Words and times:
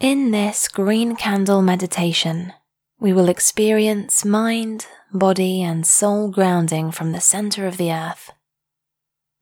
In 0.00 0.30
this 0.30 0.68
green 0.68 1.16
candle 1.16 1.62
meditation, 1.62 2.52
we 3.00 3.14
will 3.14 3.30
experience 3.30 4.26
mind, 4.26 4.86
body, 5.10 5.62
and 5.62 5.86
soul 5.86 6.28
grounding 6.28 6.90
from 6.90 7.12
the 7.12 7.20
center 7.20 7.66
of 7.66 7.78
the 7.78 7.90
earth. 7.90 8.30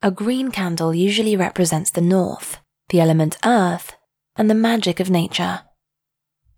A 0.01 0.12
green 0.12 0.53
candle 0.53 0.95
usually 0.95 1.35
represents 1.35 1.90
the 1.90 2.01
north, 2.01 2.59
the 2.90 3.01
element 3.01 3.37
earth, 3.45 3.96
and 4.37 4.48
the 4.48 4.54
magic 4.54 5.01
of 5.01 5.11
nature. 5.11 5.62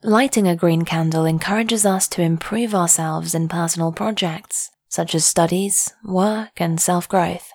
Lighting 0.02 0.46
a 0.46 0.54
green 0.54 0.84
candle 0.84 1.24
encourages 1.24 1.86
us 1.86 2.06
to 2.08 2.20
improve 2.20 2.74
ourselves 2.74 3.34
in 3.34 3.48
personal 3.48 3.92
projects, 3.92 4.70
such 4.90 5.14
as 5.14 5.24
studies, 5.24 5.94
work, 6.04 6.60
and 6.60 6.78
self 6.78 7.08
growth. 7.08 7.50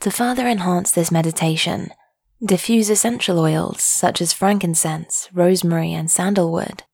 To 0.00 0.10
further 0.10 0.46
enhance 0.46 0.92
this 0.92 1.10
meditation, 1.10 1.92
diffuse 2.44 2.88
essential 2.88 3.38
oils 3.38 3.82
such 3.82 4.20
as 4.20 4.32
frankincense, 4.32 5.28
rosemary, 5.32 5.92
and 5.92 6.10
sandalwood, 6.10 6.84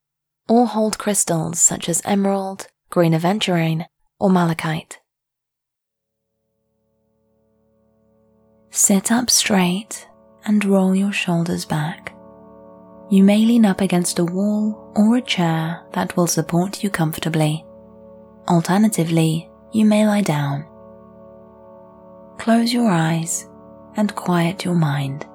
or 0.48 0.66
hold 0.66 0.98
crystals 0.98 1.60
such 1.60 1.88
as 1.88 2.02
emerald, 2.04 2.68
green 2.90 3.12
aventurine, 3.12 3.86
or 4.18 4.30
malachite. 4.30 4.98
Sit 8.70 9.10
up 9.12 9.30
straight 9.30 10.08
and 10.44 10.64
roll 10.64 10.94
your 10.94 11.12
shoulders 11.12 11.64
back. 11.64 12.12
You 13.08 13.22
may 13.22 13.38
lean 13.38 13.64
up 13.64 13.80
against 13.80 14.18
a 14.18 14.24
wall 14.24 14.92
or 14.96 15.16
a 15.16 15.22
chair 15.22 15.82
that 15.92 16.16
will 16.16 16.26
support 16.26 16.82
you 16.82 16.90
comfortably. 16.90 17.64
Alternatively, 18.48 19.48
you 19.72 19.84
may 19.84 20.06
lie 20.06 20.22
down. 20.22 20.66
Close 22.38 22.72
your 22.72 22.90
eyes 22.90 23.48
and 23.96 24.14
quiet 24.14 24.64
your 24.64 24.74
mind. 24.74 25.26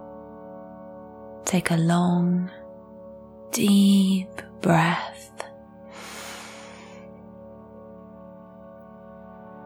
Take 1.51 1.71
a 1.71 1.75
long, 1.75 2.49
deep 3.51 4.41
breath 4.61 5.43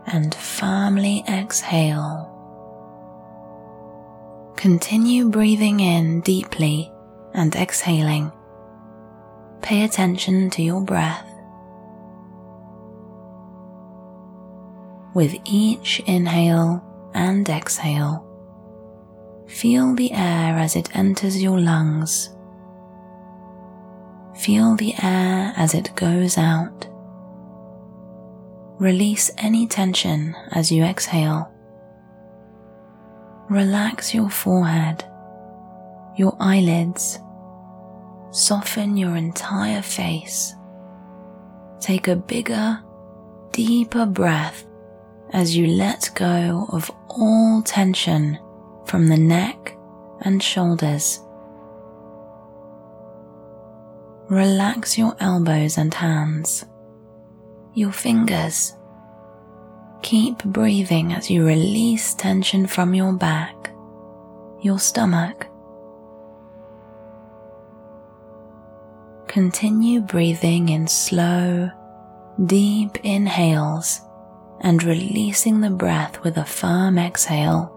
and 0.07 0.33
firmly 0.33 1.23
exhale. 1.29 2.31
Continue 4.55 5.29
breathing 5.29 5.79
in 5.79 6.21
deeply 6.21 6.91
and 7.35 7.55
exhaling. 7.55 8.31
Pay 9.61 9.83
attention 9.83 10.49
to 10.49 10.63
your 10.63 10.81
breath. 10.81 11.29
With 15.13 15.35
each 15.45 16.01
inhale 16.07 16.83
and 17.13 17.47
exhale, 17.47 18.24
feel 19.47 19.93
the 19.95 20.11
air 20.11 20.57
as 20.57 20.75
it 20.75 20.95
enters 20.95 21.41
your 21.41 21.59
lungs. 21.59 22.35
Feel 24.35 24.75
the 24.75 24.93
air 25.01 25.53
as 25.55 25.73
it 25.73 25.95
goes 25.95 26.37
out. 26.37 26.87
Release 28.79 29.31
any 29.37 29.67
tension 29.67 30.35
as 30.51 30.71
you 30.71 30.83
exhale. 30.83 31.51
Relax 33.49 34.13
your 34.13 34.29
forehead, 34.29 35.05
your 36.17 36.35
eyelids, 36.39 37.19
soften 38.31 38.97
your 38.97 39.15
entire 39.15 39.81
face. 39.81 40.55
Take 41.79 42.07
a 42.07 42.15
bigger, 42.15 42.79
deeper 43.51 44.05
breath 44.05 44.65
as 45.31 45.55
you 45.55 45.67
let 45.67 46.09
go 46.15 46.65
of 46.71 46.91
all 47.07 47.61
tension 47.61 48.39
from 48.85 49.07
the 49.07 49.17
neck 49.17 49.77
and 50.21 50.41
shoulders. 50.41 51.19
Relax 54.29 54.97
your 54.97 55.15
elbows 55.19 55.77
and 55.77 55.93
hands, 55.93 56.65
your 57.73 57.91
fingers. 57.91 58.73
Keep 60.01 60.43
breathing 60.45 61.13
as 61.13 61.29
you 61.29 61.45
release 61.45 62.13
tension 62.13 62.65
from 62.67 62.93
your 62.93 63.13
back, 63.13 63.71
your 64.61 64.79
stomach. 64.79 65.47
Continue 69.27 70.01
breathing 70.01 70.69
in 70.69 70.87
slow, 70.87 71.69
deep 72.45 72.97
inhales 73.03 74.01
and 74.61 74.83
releasing 74.83 75.61
the 75.61 75.69
breath 75.69 76.23
with 76.23 76.37
a 76.37 76.45
firm 76.45 76.97
exhale. 76.97 77.74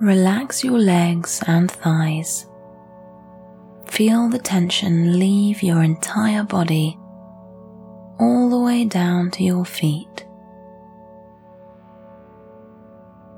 Relax 0.00 0.64
your 0.64 0.78
legs 0.78 1.42
and 1.46 1.70
thighs. 1.70 2.46
Feel 3.86 4.30
the 4.30 4.38
tension 4.38 5.18
leave 5.18 5.62
your 5.62 5.82
entire 5.82 6.42
body 6.42 6.98
all 8.18 8.48
the 8.48 8.58
way 8.58 8.86
down 8.86 9.30
to 9.32 9.44
your 9.44 9.66
feet. 9.66 10.24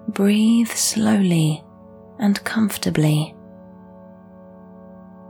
Breathe 0.07 0.69
slowly 0.69 1.65
and 2.21 2.45
comfortably. 2.45 3.35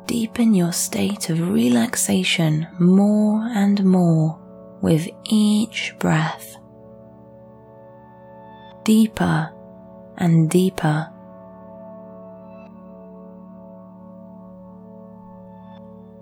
Deepen 0.04 0.52
your 0.54 0.72
state 0.72 1.30
of 1.30 1.48
relaxation 1.48 2.66
more 2.78 3.40
and 3.54 3.82
more 3.84 4.38
with 4.82 5.08
each 5.24 5.94
breath. 5.98 6.56
Deeper 8.84 9.50
and 10.18 10.50
deeper. 10.50 11.08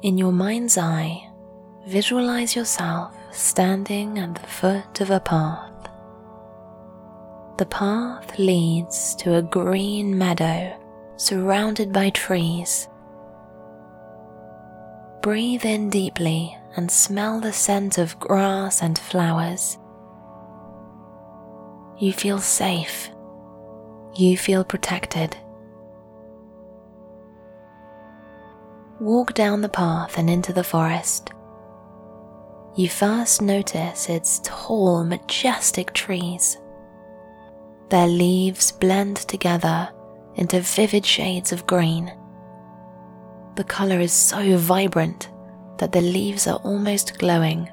In 0.02 0.16
your 0.16 0.32
mind's 0.32 0.78
eye, 0.78 1.28
visualize 1.86 2.56
yourself 2.56 3.14
standing 3.32 4.18
at 4.18 4.34
the 4.34 4.46
foot 4.46 5.00
of 5.02 5.10
a 5.10 5.20
path. 5.20 5.90
The 7.58 7.66
path 7.66 8.38
leads 8.38 9.14
to 9.16 9.34
a 9.34 9.42
green 9.42 10.16
meadow 10.16 10.74
surrounded 11.16 11.92
by 11.92 12.08
trees. 12.10 12.88
Breathe 15.20 15.66
in 15.66 15.90
deeply 15.90 16.56
and 16.76 16.90
smell 16.90 17.38
the 17.38 17.52
scent 17.52 17.98
of 17.98 18.18
grass 18.18 18.80
and 18.80 18.98
flowers. 18.98 19.76
You 21.98 22.14
feel 22.14 22.38
safe. 22.38 23.10
You 24.14 24.38
feel 24.38 24.64
protected. 24.64 25.36
Walk 29.00 29.32
down 29.32 29.62
the 29.62 29.68
path 29.70 30.18
and 30.18 30.28
into 30.28 30.52
the 30.52 30.62
forest. 30.62 31.30
You 32.76 32.90
first 32.90 33.40
notice 33.40 34.10
its 34.10 34.42
tall, 34.44 35.04
majestic 35.04 35.94
trees. 35.94 36.58
Their 37.88 38.06
leaves 38.06 38.70
blend 38.72 39.16
together 39.16 39.88
into 40.34 40.60
vivid 40.60 41.06
shades 41.06 41.50
of 41.50 41.66
green. 41.66 42.12
The 43.56 43.64
color 43.64 44.00
is 44.00 44.12
so 44.12 44.58
vibrant 44.58 45.30
that 45.78 45.92
the 45.92 46.02
leaves 46.02 46.46
are 46.46 46.58
almost 46.58 47.18
glowing. 47.18 47.70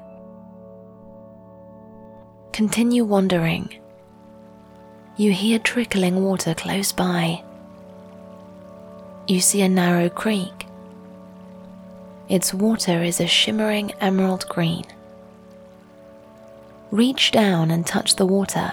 Continue 2.54 3.04
wandering. 3.04 3.78
You 5.18 5.32
hear 5.32 5.58
trickling 5.58 6.24
water 6.24 6.54
close 6.54 6.90
by. 6.90 7.44
You 9.26 9.40
see 9.40 9.60
a 9.60 9.68
narrow 9.68 10.08
creek. 10.08 10.67
Its 12.28 12.52
water 12.52 13.02
is 13.02 13.20
a 13.20 13.26
shimmering 13.26 13.92
emerald 14.00 14.48
green. 14.48 14.84
Reach 16.90 17.30
down 17.30 17.70
and 17.70 17.86
touch 17.86 18.16
the 18.16 18.26
water. 18.26 18.72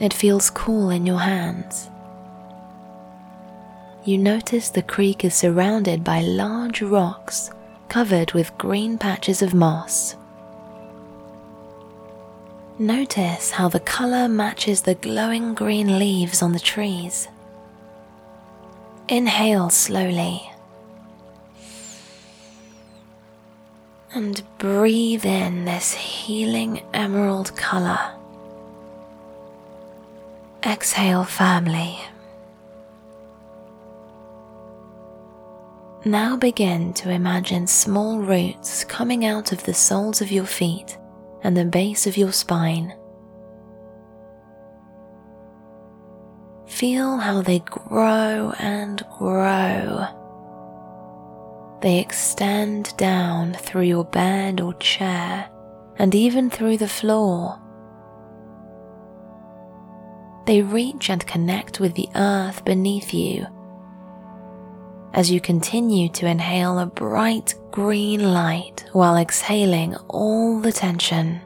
It 0.00 0.14
feels 0.14 0.50
cool 0.50 0.90
in 0.90 1.06
your 1.06 1.20
hands 1.20 1.88
you 4.08 4.16
notice 4.16 4.70
the 4.70 4.80
creek 4.80 5.22
is 5.22 5.34
surrounded 5.34 6.02
by 6.02 6.22
large 6.22 6.80
rocks 6.80 7.50
covered 7.90 8.32
with 8.32 8.56
green 8.56 8.96
patches 8.96 9.42
of 9.42 9.52
moss. 9.52 10.16
Notice 12.78 13.50
how 13.50 13.68
the 13.68 13.80
colour 13.80 14.26
matches 14.26 14.80
the 14.80 14.94
glowing 14.94 15.52
green 15.52 15.98
leaves 15.98 16.40
on 16.40 16.52
the 16.52 16.58
trees. 16.58 17.28
Inhale 19.10 19.70
slowly 19.70 20.50
and 24.12 24.42
breathe 24.58 25.24
in 25.24 25.64
this 25.64 25.94
healing 25.94 26.82
emerald 26.92 27.56
colour. 27.56 27.98
Exhale 30.62 31.24
firmly. 31.24 31.98
Now 36.04 36.36
begin 36.36 36.92
to 36.94 37.10
imagine 37.10 37.66
small 37.66 38.18
roots 38.18 38.84
coming 38.84 39.24
out 39.24 39.52
of 39.52 39.62
the 39.64 39.72
soles 39.72 40.20
of 40.20 40.30
your 40.30 40.44
feet 40.44 40.98
and 41.42 41.56
the 41.56 41.64
base 41.64 42.06
of 42.06 42.18
your 42.18 42.32
spine. 42.32 42.97
Feel 46.78 47.16
how 47.16 47.42
they 47.42 47.58
grow 47.58 48.52
and 48.60 49.04
grow. 49.18 50.06
They 51.82 51.98
extend 51.98 52.96
down 52.96 53.54
through 53.54 53.82
your 53.82 54.04
bed 54.04 54.60
or 54.60 54.74
chair 54.74 55.50
and 55.96 56.14
even 56.14 56.50
through 56.50 56.76
the 56.76 56.86
floor. 56.86 57.58
They 60.46 60.62
reach 60.62 61.10
and 61.10 61.26
connect 61.26 61.80
with 61.80 61.94
the 61.94 62.08
earth 62.14 62.64
beneath 62.64 63.12
you 63.12 63.46
as 65.14 65.32
you 65.32 65.40
continue 65.40 66.08
to 66.10 66.26
inhale 66.26 66.78
a 66.78 66.86
bright 66.86 67.56
green 67.72 68.32
light 68.32 68.84
while 68.92 69.16
exhaling 69.16 69.96
all 70.08 70.60
the 70.60 70.70
tension. 70.70 71.40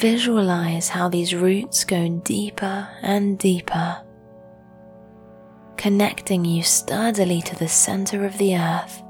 Visualize 0.00 0.88
how 0.88 1.10
these 1.10 1.34
roots 1.34 1.84
go 1.84 2.08
deeper 2.08 2.88
and 3.02 3.38
deeper, 3.38 4.02
connecting 5.76 6.42
you 6.42 6.62
sturdily 6.62 7.42
to 7.42 7.54
the 7.56 7.68
center 7.68 8.24
of 8.24 8.38
the 8.38 8.56
earth. 8.56 9.02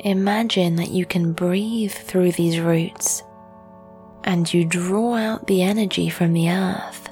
Imagine 0.00 0.74
that 0.74 0.90
you 0.90 1.06
can 1.06 1.32
breathe 1.32 1.92
through 1.92 2.32
these 2.32 2.58
roots 2.58 3.22
and 4.24 4.52
you 4.52 4.64
draw 4.64 5.14
out 5.14 5.46
the 5.46 5.62
energy 5.62 6.08
from 6.08 6.32
the 6.32 6.50
earth, 6.50 7.08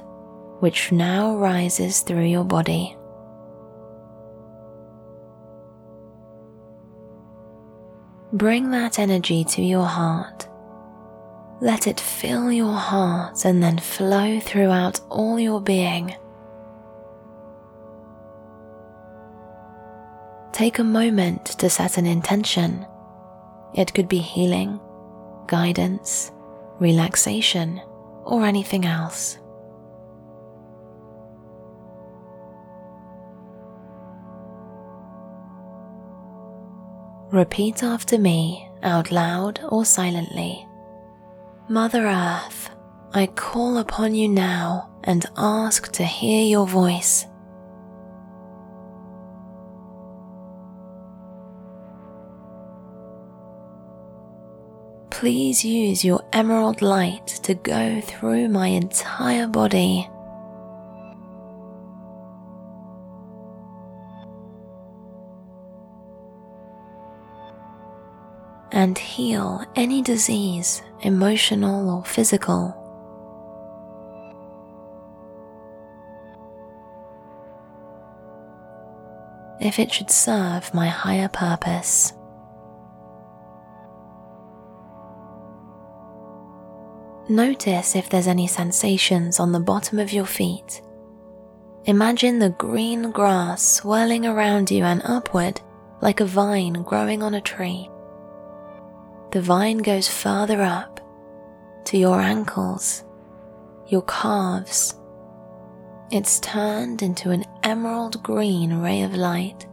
which 0.59 0.91
now 0.91 1.37
rises 1.37 2.01
through 2.01 2.25
your 2.25 2.43
body. 2.43 2.97
Bring 8.33 8.71
that 8.71 8.97
energy 8.97 9.43
to 9.43 9.61
your 9.61 9.85
heart. 9.85 10.47
Let 11.59 11.85
it 11.85 11.99
fill 11.99 12.49
your 12.49 12.73
heart 12.73 13.43
and 13.43 13.61
then 13.61 13.77
flow 13.77 14.39
throughout 14.39 15.01
all 15.09 15.37
your 15.37 15.59
being. 15.59 16.15
Take 20.53 20.79
a 20.79 20.83
moment 20.83 21.45
to 21.59 21.69
set 21.69 21.97
an 21.97 22.05
intention. 22.05 22.85
It 23.73 23.93
could 23.93 24.07
be 24.07 24.19
healing, 24.19 24.79
guidance, 25.47 26.31
relaxation, 26.79 27.81
or 28.23 28.45
anything 28.45 28.85
else. 28.85 29.37
Repeat 37.31 37.83
after 37.83 38.17
me 38.17 38.67
out 38.83 39.11
loud 39.11 39.61
or 39.69 39.85
silently. 39.85 40.67
Mother 41.69 42.07
Earth, 42.07 42.69
I 43.13 43.27
call 43.27 43.77
upon 43.77 44.15
you 44.15 44.27
now 44.27 44.89
and 45.03 45.25
ask 45.37 45.91
to 45.93 46.03
hear 46.03 46.45
your 46.45 46.67
voice. 46.67 47.25
please 55.21 55.63
use 55.63 56.03
your 56.03 56.19
emerald 56.33 56.81
light 56.81 57.27
to 57.27 57.53
go 57.53 58.01
through 58.01 58.47
my 58.47 58.65
entire 58.65 59.45
body. 59.45 60.09
And 68.81 68.97
heal 68.97 69.63
any 69.75 70.01
disease, 70.01 70.81
emotional 71.01 71.87
or 71.87 72.03
physical. 72.03 72.75
If 79.59 79.77
it 79.77 79.93
should 79.93 80.09
serve 80.09 80.73
my 80.73 80.87
higher 80.87 81.27
purpose. 81.27 82.13
Notice 87.29 87.95
if 87.95 88.09
there's 88.09 88.25
any 88.25 88.47
sensations 88.47 89.39
on 89.39 89.51
the 89.51 89.59
bottom 89.59 89.99
of 89.99 90.11
your 90.11 90.25
feet. 90.25 90.81
Imagine 91.85 92.39
the 92.39 92.49
green 92.49 93.11
grass 93.11 93.61
swirling 93.61 94.25
around 94.25 94.71
you 94.71 94.83
and 94.85 95.03
upward 95.05 95.61
like 96.01 96.19
a 96.19 96.25
vine 96.25 96.81
growing 96.81 97.21
on 97.21 97.35
a 97.35 97.41
tree. 97.41 97.90
The 99.31 99.41
vine 99.41 99.77
goes 99.77 100.09
further 100.09 100.61
up 100.61 100.99
to 101.85 101.97
your 101.97 102.19
ankles, 102.19 103.05
your 103.87 104.01
calves. 104.01 104.95
It's 106.11 106.41
turned 106.41 107.01
into 107.01 107.31
an 107.31 107.45
emerald 107.63 108.21
green 108.21 108.81
ray 108.81 109.03
of 109.03 109.13
light. 109.13 109.65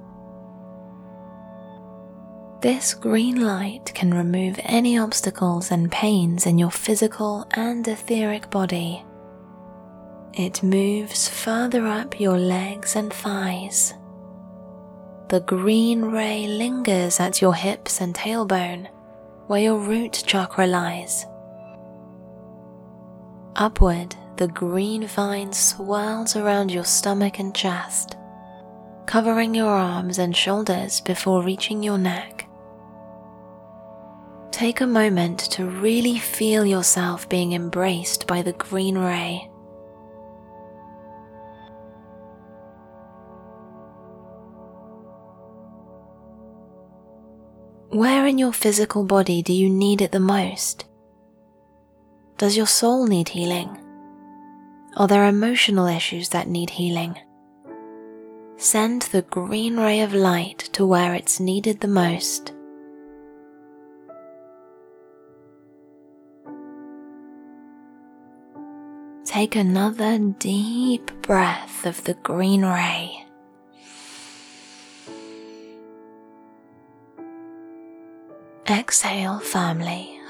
This 2.60 2.94
green 2.94 3.40
light 3.40 3.92
can 3.94 4.14
remove 4.14 4.60
any 4.62 4.96
obstacles 4.96 5.72
and 5.72 5.90
pains 5.90 6.46
in 6.46 6.58
your 6.58 6.70
physical 6.70 7.44
and 7.52 7.86
etheric 7.88 8.50
body. 8.50 9.04
It 10.34 10.62
moves 10.62 11.28
further 11.28 11.84
up 11.84 12.20
your 12.20 12.38
legs 12.38 12.94
and 12.94 13.12
thighs. 13.12 13.94
The 15.30 15.40
green 15.40 16.04
ray 16.04 16.46
lingers 16.46 17.18
at 17.18 17.42
your 17.42 17.54
hips 17.54 18.00
and 18.00 18.14
tailbone, 18.14 18.88
where 19.48 19.60
your 19.60 19.78
root 19.78 20.22
chakra 20.26 20.66
lies. 20.66 21.26
Upward, 23.56 24.14
the 24.36 24.48
green 24.48 25.06
vine 25.08 25.52
swirls 25.52 26.36
around 26.36 26.70
your 26.70 26.84
stomach 26.84 27.40
and 27.40 27.52
chest, 27.54 28.16
covering 29.06 29.54
your 29.54 29.70
arms 29.70 30.18
and 30.18 30.36
shoulders 30.36 31.00
before 31.00 31.42
reaching 31.42 31.82
your 31.82 31.98
neck 31.98 32.48
take 34.58 34.80
a 34.80 34.86
moment 34.86 35.38
to 35.38 35.64
really 35.64 36.18
feel 36.18 36.66
yourself 36.66 37.28
being 37.28 37.52
embraced 37.52 38.26
by 38.26 38.42
the 38.42 38.52
green 38.54 38.98
ray. 38.98 39.47
In 48.28 48.38
your 48.38 48.52
physical 48.52 49.04
body 49.04 49.42
do 49.42 49.52
you 49.52 49.70
need 49.70 50.02
it 50.02 50.12
the 50.12 50.20
most? 50.20 50.84
Does 52.36 52.56
your 52.56 52.66
soul 52.66 53.06
need 53.06 53.30
healing? 53.30 53.76
Are 54.96 55.08
there 55.08 55.26
emotional 55.26 55.86
issues 55.86 56.28
that 56.28 56.46
need 56.46 56.70
healing? 56.70 57.18
Send 58.56 59.02
the 59.02 59.22
green 59.22 59.78
ray 59.78 60.00
of 60.00 60.12
light 60.12 60.58
to 60.72 60.84
where 60.84 61.14
it's 61.14 61.40
needed 61.40 61.80
the 61.80 61.88
most. 61.88 62.52
Take 69.24 69.56
another 69.56 70.18
deep 70.18 71.10
breath 71.22 71.86
of 71.86 72.04
the 72.04 72.14
green 72.14 72.64
ray. 72.64 73.27
Exhale 78.70 79.38
firmly. 79.38 80.20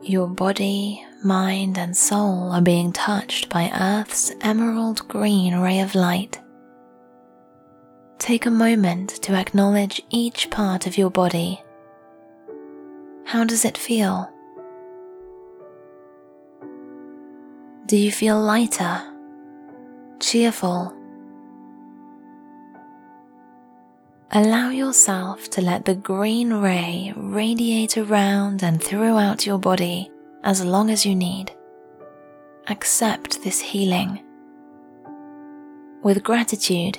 Your 0.00 0.26
body, 0.26 1.04
mind, 1.22 1.76
and 1.76 1.94
soul 1.94 2.52
are 2.52 2.62
being 2.62 2.90
touched 2.90 3.50
by 3.50 3.70
Earth's 3.78 4.32
emerald 4.40 5.06
green 5.08 5.56
ray 5.56 5.80
of 5.80 5.94
light. 5.94 6.40
Take 8.18 8.46
a 8.46 8.50
moment 8.50 9.10
to 9.24 9.34
acknowledge 9.34 10.00
each 10.08 10.48
part 10.50 10.86
of 10.86 10.96
your 10.96 11.10
body. 11.10 11.62
How 13.26 13.44
does 13.44 13.66
it 13.66 13.76
feel? 13.76 14.30
Do 17.84 17.98
you 17.98 18.10
feel 18.10 18.40
lighter, 18.40 19.02
cheerful? 20.18 21.03
Allow 24.34 24.70
yourself 24.70 25.48
to 25.50 25.60
let 25.60 25.84
the 25.84 25.94
green 25.94 26.52
ray 26.52 27.12
radiate 27.16 27.96
around 27.96 28.62
and 28.62 28.82
throughout 28.82 29.46
your 29.46 29.58
body 29.58 30.10
as 30.42 30.64
long 30.64 30.90
as 30.90 31.06
you 31.06 31.14
need. 31.14 31.52
Accept 32.68 33.42
this 33.42 33.60
healing. 33.60 34.22
With 36.02 36.24
gratitude, 36.24 36.98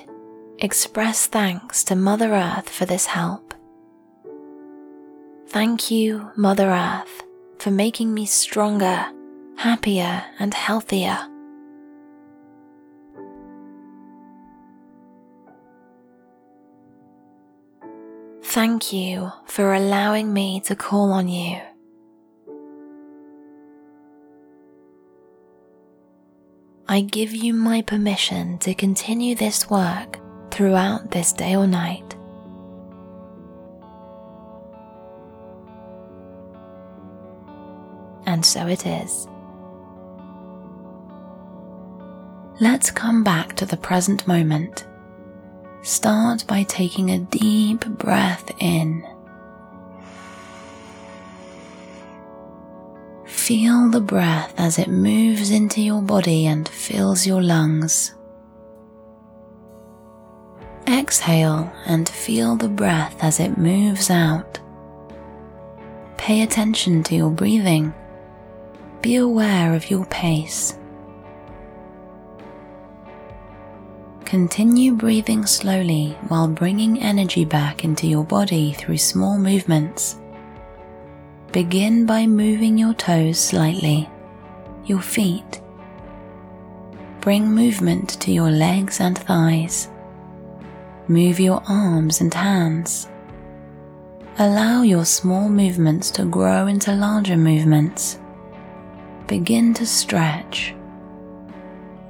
express 0.60 1.28
thanks 1.28 1.84
to 1.86 1.96
Mother 1.96 2.34
Earth 2.34 2.70
for 2.70 2.86
this 2.86 3.06
help. 3.06 3.54
Thank 5.50 5.92
you, 5.92 6.32
Mother 6.36 6.70
Earth, 6.70 7.24
for 7.60 7.72
making 7.72 8.14
me 8.14 8.26
stronger 8.26 9.06
happier, 9.58 10.24
and 10.40 10.54
healthier. 10.54 11.18
Thank 18.56 18.94
you 18.94 19.34
for 19.48 19.74
allowing 19.74 20.32
me 20.32 20.62
to 20.62 20.78
call 20.78 21.12
on 21.12 21.28
you. 21.28 21.60
I 26.88 27.02
give 27.02 27.36
you 27.36 27.54
my 27.54 27.82
permission 27.82 28.58
to 28.60 28.74
continue 28.74 29.36
this 29.36 29.70
work 29.70 30.22
throughout 30.52 31.12
this 31.12 31.34
day 31.34 31.58
or 31.58 31.68
night. 31.68 32.16
And 38.26 38.46
so 38.46 38.68
it 38.68 38.86
is. 38.86 39.28
Let's 42.62 42.90
come 42.90 43.22
back 43.22 43.58
to 43.58 43.66
the 43.66 43.76
present 43.76 44.26
moment. 44.26 44.86
Start 45.86 46.48
by 46.48 46.64
taking 46.64 47.12
a 47.12 47.20
deep 47.20 47.86
breath 47.86 48.50
in. 48.58 49.08
Feel 53.28 53.92
the 53.92 54.02
breath 54.02 54.52
as 54.58 54.80
it 54.80 54.88
moves 54.88 55.52
into 55.52 55.84
your 55.84 56.02
body 56.02 56.48
and 56.48 56.68
fills 56.68 57.28
your 57.28 57.44
lungs. 57.44 58.16
Exhale 60.88 61.72
and 61.86 62.10
feel 62.10 62.56
the 62.56 62.68
breath 62.68 63.16
as 63.22 63.40
it 63.40 63.56
moves 63.56 64.10
out. 64.10 64.60
Pay 66.18 66.42
attention 66.42 67.04
to 67.04 67.16
your 67.16 67.30
breathing. 67.30 67.94
Be 69.04 69.18
aware 69.18 69.76
of 69.76 69.92
your 69.92 70.08
pace. 70.08 70.80
Continue 74.26 74.94
breathing 74.94 75.46
slowly 75.46 76.18
while 76.30 76.48
bringing 76.48 77.00
energy 77.00 77.46
back 77.46 77.84
into 77.84 78.08
your 78.08 78.24
body 78.24 78.74
through 78.74 78.98
small 78.98 79.38
movements. 79.38 80.18
Begin 81.52 82.08
by 82.08 82.26
moving 82.26 82.76
your 82.76 82.96
toes 82.96 83.40
slightly, 83.40 84.10
your 84.86 85.00
feet. 85.00 85.62
Bring 87.22 87.52
movement 87.52 88.20
to 88.22 88.32
your 88.32 88.50
legs 88.50 89.00
and 89.00 89.16
thighs. 89.16 89.90
Move 91.08 91.40
your 91.40 91.62
arms 91.70 92.20
and 92.20 92.34
hands. 92.34 93.08
Allow 94.40 94.82
your 94.82 95.06
small 95.06 95.50
movements 95.50 96.10
to 96.12 96.26
grow 96.26 96.66
into 96.66 96.94
larger 96.94 97.38
movements. 97.38 98.20
Begin 99.28 99.74
to 99.76 99.86
stretch. 99.86 100.74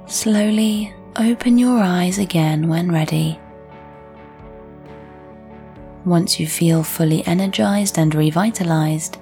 Slowly 0.06 0.94
open 1.18 1.56
your 1.56 1.78
eyes 1.78 2.18
again 2.18 2.68
when 2.68 2.92
ready. 2.92 3.40
Once 6.04 6.38
you 6.38 6.46
feel 6.46 6.82
fully 6.82 7.26
energized 7.26 7.98
and 7.98 8.14
revitalized, 8.14 9.16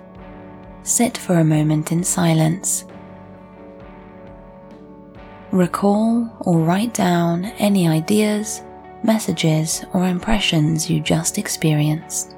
sit 0.82 1.16
for 1.16 1.38
a 1.38 1.44
moment 1.44 1.92
in 1.92 2.02
silence. 2.02 2.84
Recall 5.52 6.28
or 6.40 6.58
write 6.58 6.92
down 6.94 7.44
any 7.58 7.86
ideas, 7.86 8.62
messages, 9.04 9.84
or 9.94 10.08
impressions 10.08 10.90
you 10.90 11.00
just 11.00 11.38
experienced. 11.38 12.33